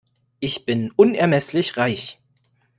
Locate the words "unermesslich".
0.95-1.77